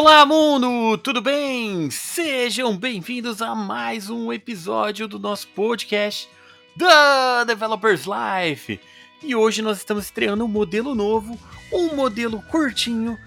[0.00, 0.96] Olá, mundo!
[0.98, 1.90] Tudo bem?
[1.90, 6.28] Sejam bem-vindos a mais um episódio do nosso podcast
[6.76, 8.78] da Developers Life.
[9.20, 11.36] E hoje nós estamos estreando um modelo novo,
[11.72, 13.18] um modelo curtinho,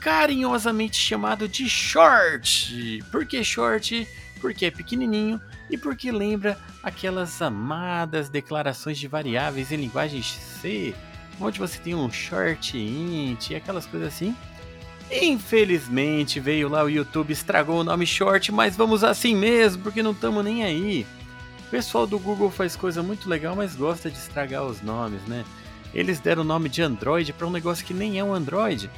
[0.00, 3.04] carinhosamente chamado de Short.
[3.12, 4.08] Por que Short?
[4.40, 10.94] Porque é pequenininho e porque lembra aquelas amadas declarações de variáveis em linguagem C,
[11.38, 14.34] onde você tem um short int e aquelas coisas assim.
[15.22, 20.10] Infelizmente veio lá o YouTube, estragou o nome short, mas vamos assim mesmo, porque não
[20.10, 21.06] estamos nem aí.
[21.66, 25.44] O pessoal do Google faz coisa muito legal, mas gosta de estragar os nomes, né?
[25.94, 28.90] Eles deram o nome de Android para um negócio que nem é um Android.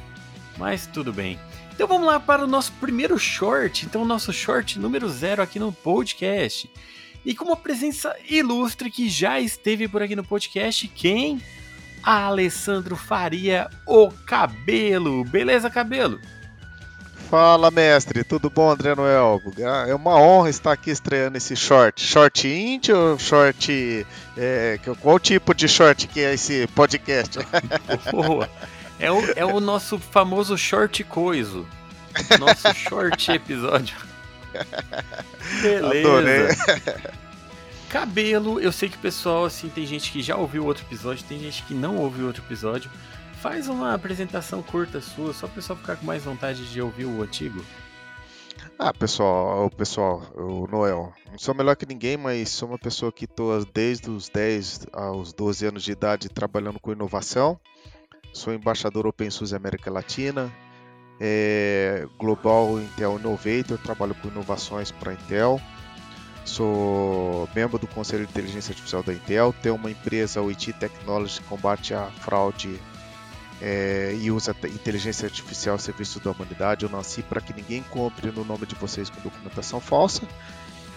[0.57, 1.39] Mas tudo bem.
[1.71, 3.85] Então vamos lá para o nosso primeiro short.
[3.85, 6.67] Então, o nosso short número zero aqui no podcast.
[7.23, 11.39] E com uma presença ilustre que já esteve por aqui no podcast, quem?
[12.07, 15.25] Alessandro Faria, o Cabelo.
[15.25, 16.21] Beleza, Cabelo?
[17.29, 18.23] Fala, mestre.
[18.23, 19.41] Tudo bom, André Noel?
[19.85, 22.01] É uma honra estar aqui estreando esse short.
[22.01, 24.07] Short indie ou short...
[24.37, 27.39] É, qual tipo de short que é esse podcast?
[28.09, 28.49] Boa.
[28.97, 31.67] É o, é o nosso famoso short coiso.
[32.39, 33.97] Nosso short episódio.
[35.61, 36.07] Beleza.
[36.07, 37.26] Adorei.
[37.89, 41.39] Cabelo, eu sei que o pessoal, assim, tem gente que já ouviu outro episódio, tem
[41.39, 42.91] gente que não ouviu outro episódio.
[43.41, 47.21] Faz uma apresentação curta sua, só o pessoal ficar com mais vontade de ouvir o
[47.21, 47.63] antigo.
[48.77, 53.11] Ah, pessoal, o pessoal, o Noel, não sou melhor que ninguém, mas sou uma pessoa
[53.11, 57.59] que estou desde os 10 aos 12 anos de idade trabalhando com inovação.
[58.33, 60.51] Sou embaixador OpenSUSE América Latina,
[61.19, 65.59] é, Global Intel Innovator, trabalho com inovações para Intel.
[66.47, 71.41] Sou membro do Conselho de Inteligência Artificial da Intel, tenho uma empresa, o IT Technology,
[71.41, 72.79] que combate a fraude
[73.61, 76.85] é, e usa inteligência artificial a serviço da humanidade.
[76.85, 80.25] Eu nasci para que ninguém compre no nome de vocês com documentação falsa.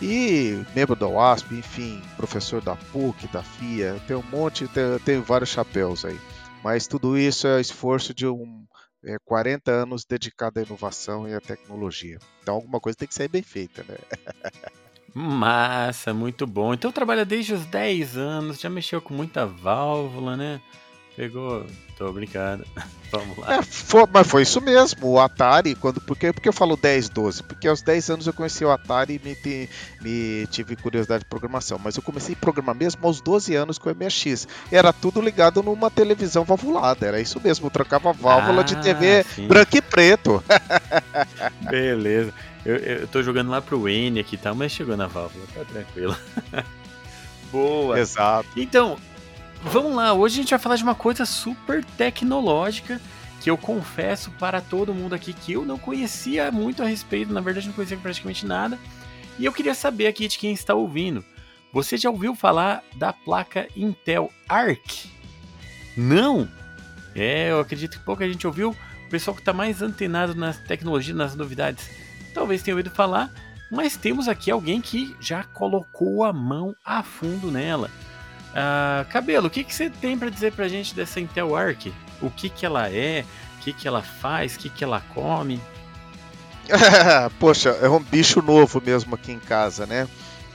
[0.01, 4.71] E membro da UASP, enfim, professor da PUC, da FIA, tem um monte,
[5.05, 6.19] tenho vários chapéus aí.
[6.63, 8.65] Mas tudo isso é esforço de um
[9.05, 12.21] é, 40 anos dedicado à inovação e à tecnologia.
[12.41, 13.97] Então alguma coisa tem que ser bem feita, né?
[15.15, 16.73] Massa, muito bom.
[16.73, 20.61] Então trabalha desde os 10 anos, já mexeu com muita válvula, né?
[21.17, 21.67] Pegou.
[21.99, 22.65] Tô brincando.
[23.13, 23.57] Vamos lá.
[23.57, 25.07] É, foi, mas foi isso mesmo.
[25.07, 26.01] O Atari, quando.
[26.01, 27.43] Por que, por que eu falo 10, 12?
[27.43, 29.69] Porque aos 10 anos eu conheci o Atari e me, te,
[30.01, 31.79] me tive curiosidade de programação.
[31.83, 34.49] Mas eu comecei a programar mesmo aos 12 anos com o MX.
[34.73, 37.07] Era tudo ligado numa televisão valvulada.
[37.07, 37.67] Era isso mesmo.
[37.67, 39.47] Eu trocava válvula ah, de TV sim.
[39.47, 40.43] branco e preto.
[41.69, 42.33] Beleza.
[42.65, 44.55] Eu, eu tô jogando lá pro N aqui, tá?
[44.55, 46.17] Mas chegou na válvula, tá tranquilo.
[47.51, 47.99] Boa.
[47.99, 48.49] Exato.
[48.57, 48.99] Então,
[49.63, 50.13] vamos lá.
[50.13, 53.01] Hoje a gente vai falar de uma coisa super tecnológica
[53.41, 57.41] que eu confesso para todo mundo aqui que eu não conhecia muito a respeito, na
[57.41, 58.79] verdade não conhecia praticamente nada.
[59.39, 61.25] E eu queria saber aqui de quem está ouvindo.
[61.73, 65.09] Você já ouviu falar da placa Intel Arc?
[65.97, 66.47] Não?
[67.15, 68.77] É, eu acredito que pouca gente ouviu.
[69.07, 71.91] O pessoal que está mais antenado nas tecnologias, nas novidades,
[72.33, 73.31] talvez tenha ouvido falar,
[73.71, 77.91] mas temos aqui alguém que já colocou a mão a fundo nela.
[78.55, 81.93] Ah, Cabelo, o que, que você tem para dizer para a gente dessa Intel Arc?
[82.21, 83.25] O que, que ela é?
[83.57, 84.57] O que, que ela faz?
[84.57, 85.61] O que, que ela come?
[87.39, 90.09] Poxa, é um bicho novo mesmo aqui em casa, né?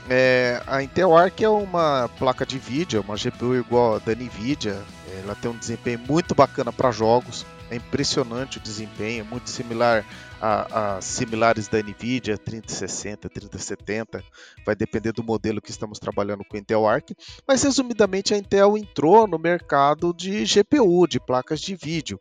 [0.08, 4.80] É, a Intel Arc é uma placa de vídeo, uma GPU igual a da Nvidia.
[5.22, 7.46] Ela tem um desempenho muito bacana para jogos.
[7.70, 10.04] É impressionante o desempenho, é muito similar
[10.40, 14.22] a, a, similares da Nvidia, 3060, 3070,
[14.64, 17.10] vai depender do modelo que estamos trabalhando com Intel Arc,
[17.46, 22.20] mas resumidamente a Intel entrou no mercado de GPU, de placas de vídeo.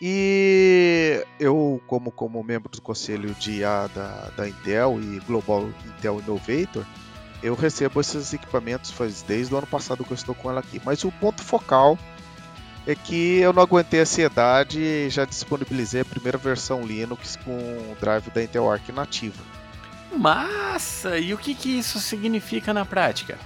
[0.00, 6.20] E eu, como, como membro do conselho de IA da, da Intel e Global Intel
[6.20, 6.84] Innovator,
[7.42, 10.80] eu recebo esses equipamentos faz desde o ano passado que eu estou com ela aqui.
[10.84, 11.98] Mas o ponto focal
[12.86, 17.50] é que eu não aguentei a ansiedade e já disponibilizei a primeira versão Linux com
[17.50, 19.42] o drive da Intel Arc nativa.
[20.16, 21.18] Massa!
[21.18, 23.38] E o que, que isso significa na prática?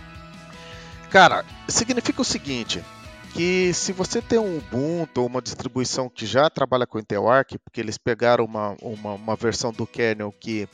[1.08, 2.84] Cara, significa o seguinte,
[3.32, 7.58] que se você tem um Ubuntu ou uma distribuição que já trabalha com Intel Arc,
[7.64, 10.68] porque eles pegaram uma, uma, uma versão do kernel que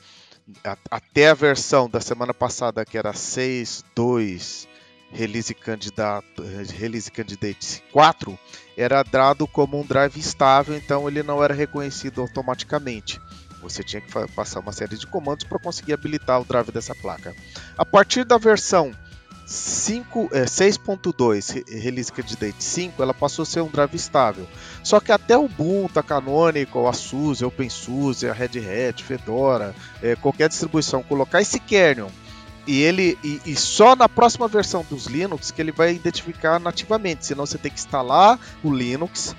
[0.90, 4.68] até a versão da semana passada, que era 6.2
[5.10, 6.42] release candidato,
[6.76, 8.38] release candidate 4
[8.76, 13.20] era dado como um drive estável, então ele não era reconhecido automaticamente.
[13.62, 17.34] Você tinha que passar uma série de comandos para conseguir habilitar o drive dessa placa.
[17.76, 18.92] A partir da versão
[19.46, 24.46] 5, é, 6.2 Release Candidate 5, ela passou a ser um drive estável.
[24.82, 29.74] Só que até o Ubuntu, a Canonical, a SUSE, a OpenSUSE, a Red Hat, Fedora,
[30.02, 32.10] é, qualquer distribuição, colocar esse kernel
[32.66, 37.24] e ele e, e, só na próxima versão dos Linux que ele vai identificar nativamente,
[37.24, 39.36] senão você tem que instalar o Linux,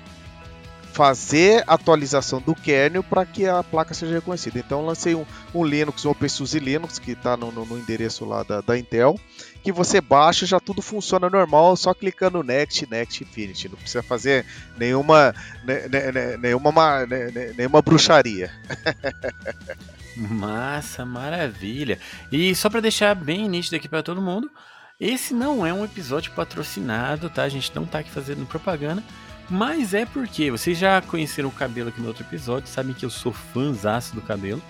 [0.98, 4.58] fazer atualização do kernel para que a placa seja reconhecida.
[4.58, 5.24] Então lancei um,
[5.54, 9.14] um Linux, um OpenSUSE Linux, que está no, no, no, endereço lá da, da, Intel,
[9.62, 13.68] que você baixa já tudo funciona normal, só clicando Next, Next, Infinity.
[13.68, 14.44] Não precisa fazer
[14.76, 15.32] nenhuma,
[15.64, 17.06] ne, ne, ne, nenhuma,
[17.56, 18.50] nenhuma bruxaria.
[20.16, 22.00] Massa, maravilha.
[22.32, 24.50] E só para deixar bem nítido aqui para todo mundo,
[24.98, 27.44] esse não é um episódio patrocinado, tá?
[27.44, 29.00] A gente não tá aqui fazendo propaganda.
[29.50, 33.10] Mas é porque vocês já conheceram o cabelo aqui no outro episódio, sabem que eu
[33.10, 34.62] sou fãzaço do cabelo.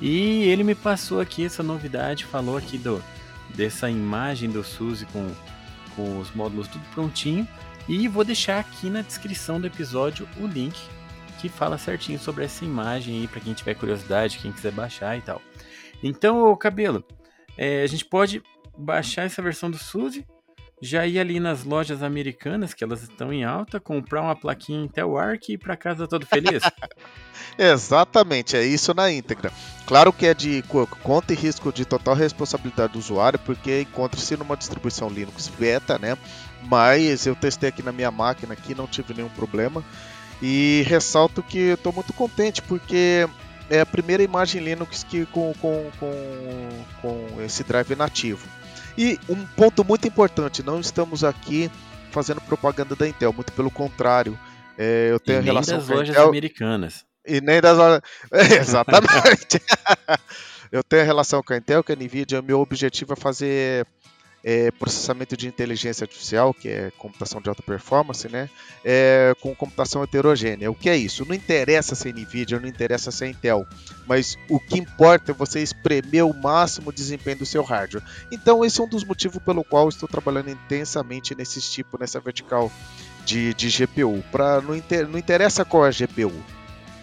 [0.00, 3.02] E ele me passou aqui essa novidade, falou aqui do
[3.54, 5.30] dessa imagem do Suzy com,
[5.94, 7.48] com os módulos tudo prontinho.
[7.88, 10.76] E vou deixar aqui na descrição do episódio o link
[11.38, 15.20] que fala certinho sobre essa imagem aí para quem tiver curiosidade, quem quiser baixar e
[15.20, 15.40] tal.
[16.02, 17.04] Então, o cabelo,
[17.56, 18.42] é, a gente pode
[18.76, 20.26] baixar essa versão do Suzy
[20.80, 25.16] já ir ali nas lojas americanas, que elas estão em alta, comprar uma plaquinha Intel
[25.16, 26.62] Arc e ir para casa todo feliz?
[27.58, 29.50] Exatamente, é isso na íntegra.
[29.86, 30.62] Claro que é de
[31.02, 36.18] conta e risco de total responsabilidade do usuário, porque encontra-se numa distribuição Linux beta, né?
[36.68, 39.82] Mas eu testei aqui na minha máquina aqui, não tive nenhum problema.
[40.42, 43.26] E ressalto que estou muito contente, porque
[43.70, 48.46] é a primeira imagem Linux que com, com, com, com esse drive nativo.
[48.96, 51.70] E um ponto muito importante, não estamos aqui
[52.10, 54.38] fazendo propaganda da Intel, muito pelo contrário.
[54.78, 57.04] É, eu tenho e nem relação das lojas Intel, americanas.
[57.26, 58.00] E nem das lojas.
[58.32, 59.60] É, exatamente.
[60.72, 62.40] eu tenho relação com a Intel, com a Nvidia.
[62.40, 63.86] Meu objetivo é fazer
[64.44, 68.48] é, processamento de inteligência artificial, que é computação de alta performance, né?
[68.84, 70.70] É, com computação heterogênea.
[70.70, 71.26] O que é isso?
[71.26, 73.66] Não interessa se é NVIDIA, não interessa se é Intel,
[74.06, 78.04] mas o que importa é você espremer o máximo desempenho do seu hardware.
[78.30, 82.70] Então, esse é um dos motivos pelo qual estou trabalhando intensamente nesse tipo, nessa vertical
[83.24, 84.22] de, de GPU.
[84.30, 86.32] Pra, não, inter, não interessa qual é a GPU,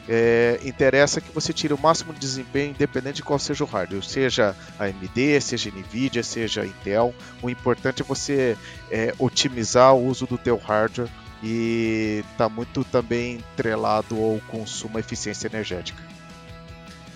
[0.08, 4.04] é, interessa que você tire o máximo de desempenho, independente de qual seja o hardware,
[4.04, 7.14] seja AMD, seja Nvidia, seja Intel.
[7.42, 8.58] O importante é você
[8.92, 11.10] é, otimizar o uso do teu hardware
[11.42, 16.02] e está muito também entrelado ao consumo, à eficiência energética.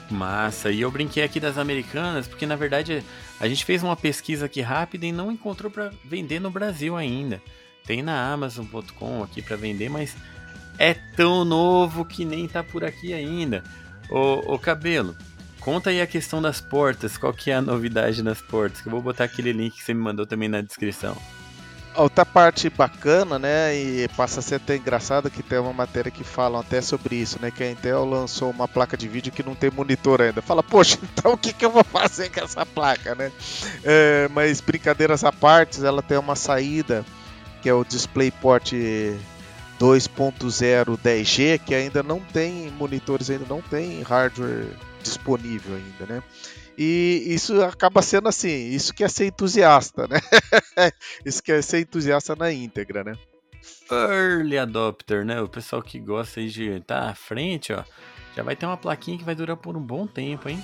[0.10, 3.04] Massa, e eu brinquei aqui das americanas, porque na verdade
[3.40, 7.42] a gente fez uma pesquisa aqui rápida e não encontrou para vender no Brasil ainda.
[7.86, 10.16] Tem na Amazon.com aqui para vender, mas
[10.78, 13.64] é tão novo que nem tá por aqui ainda.
[14.10, 15.16] Ô, ô Cabelo,
[15.60, 18.82] conta aí a questão das portas, qual que é a novidade nas portas?
[18.82, 21.18] Que eu vou botar aquele link que você me mandou também na descrição.
[21.96, 26.24] Outra parte bacana, né, e passa a ser até engraçado que tem uma matéria que
[26.24, 29.56] fala até sobre isso, né, que a Intel lançou uma placa de vídeo que não
[29.56, 30.40] tem monitor ainda.
[30.40, 33.32] Fala, poxa, então o que, que eu vou fazer com essa placa, né?
[33.84, 37.04] É, mas brincadeiras à parte, ela tem uma saída
[37.64, 38.74] que é o DisplayPort
[39.80, 44.68] 2.0 10G que ainda não tem monitores, ainda não tem hardware
[45.02, 46.24] disponível ainda, né?
[46.78, 50.20] E isso acaba sendo assim, isso que é ser entusiasta, né?
[51.26, 53.18] isso que é ser entusiasta na íntegra, né?
[53.92, 55.42] Early adopter, né?
[55.42, 57.84] O pessoal que gosta de estar tá à frente, ó,
[58.36, 60.64] já vai ter uma plaquinha que vai durar por um bom tempo, hein?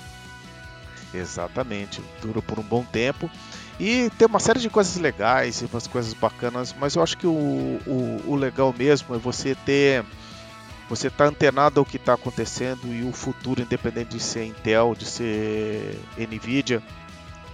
[1.14, 3.30] Exatamente, dura por um bom tempo.
[3.78, 7.26] E tem uma série de coisas legais e umas coisas bacanas, mas eu acho que
[7.26, 7.30] o,
[7.86, 10.04] o, o legal mesmo é você ter.
[10.88, 15.06] Você tá antenado ao que está acontecendo e o futuro, independente de ser Intel, de
[15.06, 16.82] ser Nvidia.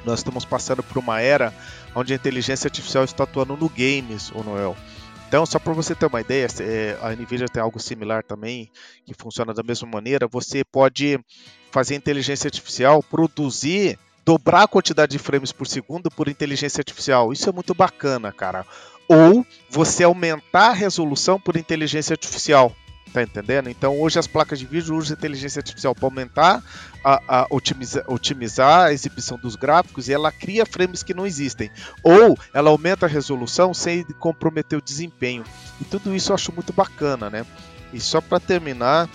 [0.05, 1.55] Nós estamos passando por uma era
[1.95, 4.77] onde a inteligência artificial está atuando no games, o Noel.
[5.29, 8.69] Então, só para você ter uma ideia, é, a Nvidia tem algo similar também,
[9.07, 10.27] que funciona da mesma maneira.
[10.27, 11.21] Você pode
[11.71, 17.33] fazer inteligência artificial produzir dobrar a quantidade de frames por segundo por inteligência artificial.
[17.33, 18.65] Isso é muito bacana, cara.
[19.09, 22.75] Ou você aumentar a resolução por inteligência artificial.
[23.13, 23.69] Tá entendendo?
[23.69, 26.63] Então hoje as placas de vídeo usam inteligência artificial para aumentar,
[27.03, 31.69] a, a otimizar, otimizar a exibição dos gráficos e ela cria frames que não existem.
[32.05, 35.43] Ou ela aumenta a resolução sem comprometer o desempenho.
[35.81, 37.45] E tudo isso eu acho muito bacana, né?
[37.93, 39.09] E só para terminar,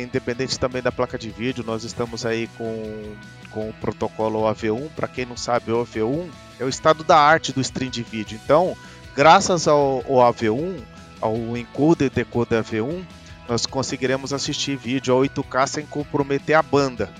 [0.00, 3.14] independente também da placa de vídeo, nós estamos aí com,
[3.50, 4.88] com o protocolo AV1.
[4.96, 8.40] Para quem não sabe, o AV1 é o estado da arte do stream de vídeo.
[8.42, 8.76] Então,
[9.14, 10.80] graças ao, ao AV1,
[11.20, 13.04] ao encoder e decoder AV1,
[13.48, 17.10] nós conseguiremos assistir vídeo a 8K sem comprometer a banda.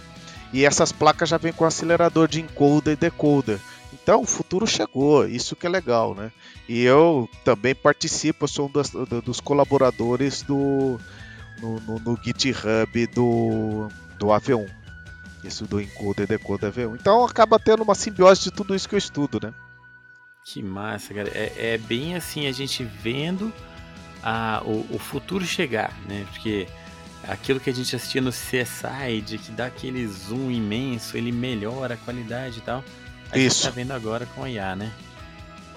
[0.53, 3.59] E essas placas já vêm com acelerador de encoder e decoder.
[3.93, 6.33] Então o futuro chegou, isso que é legal, né?
[6.69, 8.91] E eu também participo, sou um dos,
[9.25, 10.99] dos colaboradores do
[11.63, 13.89] no, no, no, GitHub do,
[14.19, 14.69] do AV1.
[15.45, 16.97] Isso do encoder e decoder AV1.
[17.01, 19.55] Então acaba tendo uma simbiose de tudo isso que eu estudo, né?
[20.45, 21.29] Que massa, cara.
[21.29, 23.53] É, é bem assim a gente vendo
[24.23, 26.27] a, o, o futuro chegar, né?
[26.31, 26.67] Porque
[27.27, 31.95] aquilo que a gente assistia no CSI, de que dá aquele zoom imenso, ele melhora
[31.95, 32.85] a qualidade e tal.
[33.31, 33.57] A Isso.
[33.57, 34.93] gente tá vendo agora com a IA, né?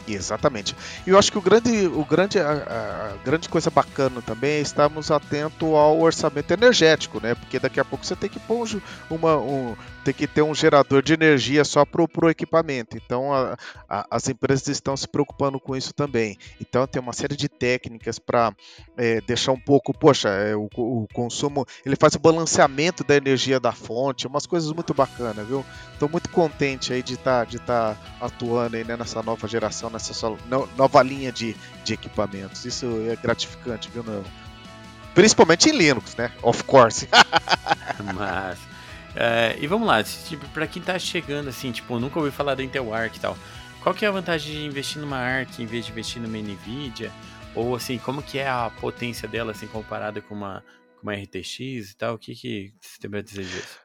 [0.07, 0.75] Exatamente.
[1.05, 4.59] E eu acho que o grande, o grande, a, a, grande coisa bacana também é
[4.61, 7.33] estarmos atentos ao orçamento energético, né?
[7.33, 8.67] Porque daqui a pouco você tem que pôr
[9.09, 12.95] uma, um, tem que ter um gerador de energia só para o equipamento.
[12.95, 13.57] Então a,
[13.89, 16.37] a, as empresas estão se preocupando com isso também.
[16.61, 18.53] Então tem uma série de técnicas para
[18.95, 23.59] é, deixar um pouco, poxa, é, o, o, consumo, ele faz o balanceamento da energia
[23.59, 25.65] da fonte, umas coisas muito bacanas, viu?
[25.91, 29.89] Estou muito contente aí de estar tá, de tá atuando aí né, nessa nova geração,
[29.95, 30.13] nessa
[30.77, 32.65] nova linha de, de equipamentos.
[32.65, 34.23] Isso é gratificante, viu, não?
[35.13, 36.31] Principalmente em Linux, né?
[36.41, 37.07] Of course.
[38.13, 38.59] Mas
[39.15, 42.63] é, e vamos lá, tipo, para quem tá chegando assim, tipo, nunca ouvi falar da
[42.63, 43.37] Intel Arc e tal.
[43.81, 47.11] Qual que é a vantagem de investir numa Arc em vez de investir numa Nvidia?
[47.53, 50.61] Ou assim, como que é a potência dela assim comparada com uma,
[50.97, 52.15] com uma RTX e tal?
[52.15, 53.84] O que que você tem para dizer disso?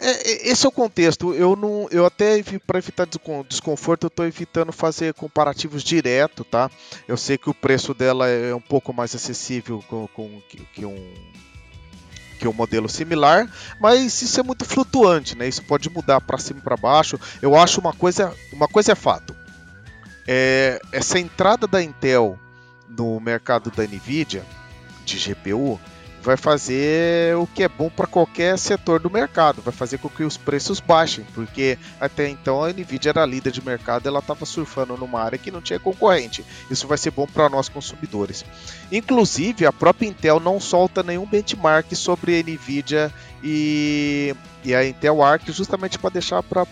[0.00, 1.34] É, é, esse é o contexto.
[1.34, 3.06] Eu não, eu até para evitar
[3.48, 6.70] desconforto, eu estou evitando fazer comparativos direto, tá?
[7.06, 10.84] Eu sei que o preço dela é um pouco mais acessível com, com que, que
[10.84, 11.14] um
[12.38, 15.48] que um modelo similar, mas isso é muito flutuante, né?
[15.48, 17.18] Isso pode mudar para cima e para baixo.
[17.42, 19.34] Eu acho uma coisa, uma coisa é fato.
[20.26, 22.38] É, essa entrada da Intel
[22.88, 24.44] no mercado da Nvidia
[25.04, 25.80] de GPU
[26.28, 30.22] vai fazer o que é bom para qualquer setor do mercado, vai fazer com que
[30.22, 34.94] os preços baixem, porque até então a Nvidia era líder de mercado, ela estava surfando
[34.94, 36.44] numa área que não tinha concorrente.
[36.70, 38.44] Isso vai ser bom para nós consumidores.
[38.92, 43.10] Inclusive, a própria Intel não solta nenhum benchmark sobre a Nvidia
[43.42, 46.66] e, e a Intel Arc, justamente para deixar para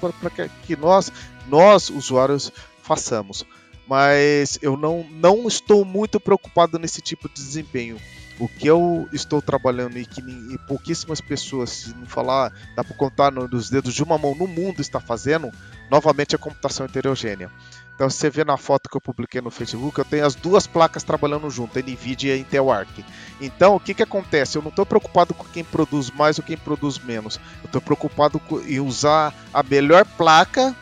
[0.67, 1.11] que nós,
[1.49, 3.43] nós usuários, façamos.
[3.89, 7.97] Mas eu não, não estou muito preocupado nesse tipo de desempenho
[8.38, 12.97] o que eu estou trabalhando e que e pouquíssimas pessoas, se não falar, dá para
[12.97, 15.50] contar nos dedos de uma mão no mundo está fazendo,
[15.90, 17.50] novamente a computação heterogênea.
[17.95, 21.02] Então, você vê na foto que eu publiquei no Facebook, eu tenho as duas placas
[21.02, 23.02] trabalhando junto, NVIDIA e Intel Arc.
[23.40, 24.59] Então, o que, que acontece?
[24.59, 27.40] Eu não estou preocupado com quem produz mais ou quem produz menos.
[27.62, 30.76] Eu estou preocupado em usar a melhor placa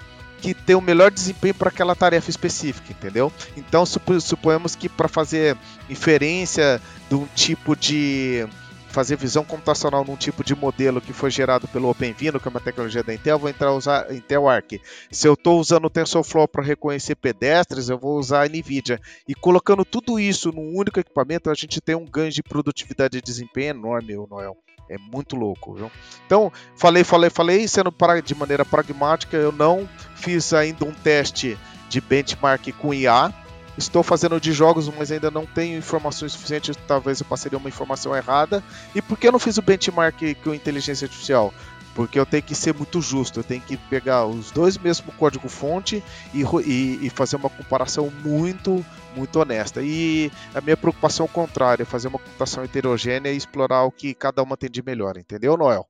[0.44, 3.32] que tem o melhor desempenho para aquela tarefa específica, entendeu?
[3.56, 5.56] Então, suponhamos que para fazer
[5.88, 8.46] inferência de um tipo de
[8.94, 12.60] fazer visão computacional num tipo de modelo que foi gerado pelo OpenVINO, que é uma
[12.60, 14.80] tecnologia da Intel, vou entrar usar Intel Arc.
[15.10, 19.00] Se eu estou usando o TensorFlow para reconhecer pedestres, eu vou usar a NVIDIA.
[19.26, 23.20] E colocando tudo isso num único equipamento, a gente tem um ganho de produtividade e
[23.20, 24.56] desempenho enorme, Noel.
[24.88, 25.90] É muito louco, viu?
[26.26, 31.58] Então, falei, falei, falei, sendo de maneira pragmática, eu não fiz ainda um teste
[31.88, 33.32] de benchmark com IA.
[33.76, 38.14] Estou fazendo de jogos, mas ainda não tenho informações suficientes, talvez eu passaria uma informação
[38.14, 38.62] errada.
[38.94, 41.52] E por que eu não fiz o benchmark com inteligência artificial?
[41.94, 45.48] porque eu tenho que ser muito justo, eu tenho que pegar os dois mesmo código
[45.48, 46.02] fonte
[46.34, 49.80] e, e, e, fazer uma comparação muito, muito honesta.
[49.80, 54.12] E a minha preocupação é o contrário, fazer uma computação heterogênea e explorar o que
[54.12, 55.86] cada uma tem de melhor, entendeu, Noel?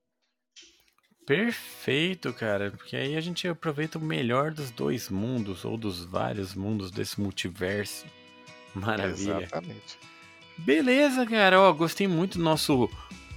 [1.26, 6.54] Perfeito, cara, porque aí a gente aproveita o melhor dos dois mundos, ou dos vários
[6.54, 8.04] mundos desse multiverso.
[8.75, 9.38] Maravilha.
[9.40, 9.99] Exatamente.
[10.59, 12.90] Beleza, cara, ó, gostei muito do nosso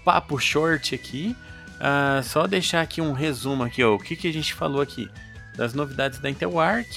[0.04, 1.36] papo short aqui.
[1.78, 5.10] Uh, só deixar aqui um resumo aqui, ó, o que, que a gente falou aqui
[5.56, 6.88] das novidades da Intel Arc,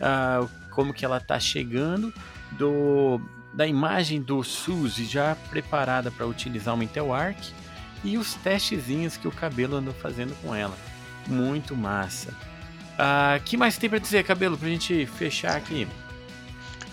[0.00, 2.12] uh, como que ela está chegando,
[2.52, 3.20] do,
[3.54, 7.38] da imagem do SUSE já preparada para utilizar uma Intel Arc
[8.04, 10.76] e os testezinhos que o cabelo andou fazendo com ela.
[11.26, 12.30] Muito massa.
[12.30, 12.34] O
[12.98, 15.86] ah, que mais tem para dizer, cabelo, para a gente fechar aqui?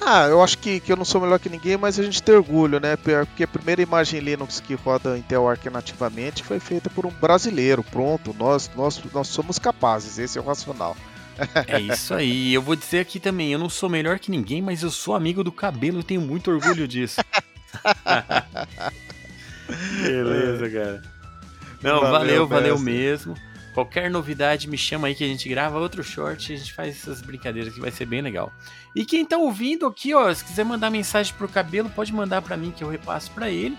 [0.02, 2.34] Ah, eu acho que, que eu não sou melhor que ninguém, mas a gente tem
[2.34, 2.96] orgulho, né?
[2.96, 7.84] Porque a primeira imagem Linux que roda Intel Arc nativamente foi feita por um brasileiro.
[7.84, 10.96] Pronto, nós, nós, nós somos capazes, esse é o racional.
[11.68, 12.54] É isso aí.
[12.54, 15.44] Eu vou dizer aqui também, eu não sou melhor que ninguém, mas eu sou amigo
[15.44, 17.22] do cabelo e tenho muito orgulho disso.
[20.04, 21.02] Beleza, cara.
[21.82, 23.36] Não, valeu, valeu, valeu mesmo.
[23.74, 26.98] Qualquer novidade, me chama aí que a gente grava outro short e a gente faz
[26.98, 28.52] essas brincadeiras que vai ser bem legal.
[28.96, 32.58] E quem tá ouvindo aqui, ó, se quiser mandar mensagem pro cabelo, pode mandar para
[32.58, 33.78] mim que eu repasso para ele.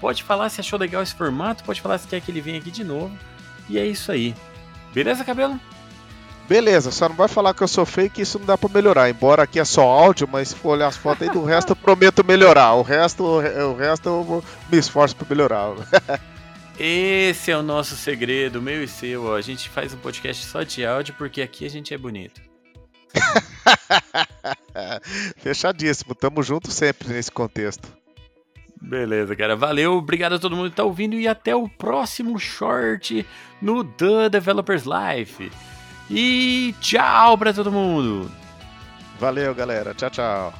[0.00, 2.70] Pode falar se achou legal esse formato, pode falar se quer que ele venha aqui
[2.70, 3.16] de novo.
[3.68, 4.34] E é isso aí.
[4.94, 5.58] Beleza, cabelo?
[6.50, 9.08] Beleza, só não vai falar que eu sou feio que isso não dá pra melhorar.
[9.08, 11.76] Embora aqui é só áudio, mas se for olhar as fotos aí do resto, eu
[11.76, 12.74] prometo melhorar.
[12.74, 15.76] O resto, o resto eu me esforço pra melhorar.
[16.76, 19.26] Esse é o nosso segredo, meu e seu.
[19.26, 19.36] Ó.
[19.36, 22.40] A gente faz um podcast só de áudio porque aqui a gente é bonito.
[25.38, 27.88] Fechadíssimo, tamo junto sempre nesse contexto.
[28.82, 29.54] Beleza, cara.
[29.54, 33.24] Valeu, obrigado a todo mundo que tá ouvindo e até o próximo short
[33.62, 35.48] no The Developers Life.
[36.10, 38.30] E tchau pra todo mundo.
[39.20, 39.94] Valeu, galera.
[39.94, 40.52] Tchau, tchau.